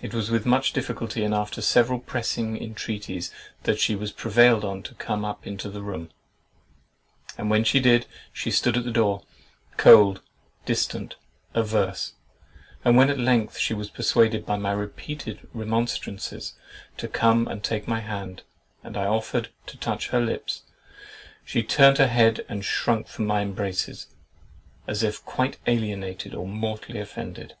[0.00, 3.32] It was with much difficulty and after several pressing intreaties
[3.64, 6.10] that she was prevailed on to come up into the room;
[7.36, 9.24] and when she did, she stood at the door,
[9.76, 10.20] cold,
[10.66, 11.16] distant,
[11.52, 12.12] averse;
[12.84, 16.52] and when at length she was persuaded by my repeated remonstrances
[16.96, 18.44] to come and take my hand,
[18.84, 20.62] and I offered to touch her lips,
[21.44, 24.06] she turned her head and shrunk from my embraces,
[24.86, 27.56] as if quite alienated or mortally offended.